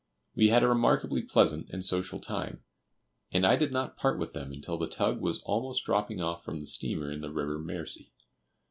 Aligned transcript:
We 0.33 0.47
had 0.49 0.63
a 0.63 0.67
remarkably 0.67 1.21
pleasant 1.21 1.69
and 1.69 1.85
social 1.85 2.19
time, 2.19 2.63
and 3.31 3.45
I 3.45 3.55
did 3.55 3.71
not 3.71 3.97
part 3.97 4.17
with 4.17 4.33
them 4.33 4.51
until 4.51 4.79
the 4.79 4.89
tug 4.89 5.21
was 5.21 5.43
almost 5.43 5.85
dropping 5.85 6.19
off 6.19 6.43
from 6.43 6.59
the 6.59 6.65
steamer 6.65 7.11
in 7.11 7.21
the 7.21 7.29
river 7.29 7.59
Mersey. 7.59 8.11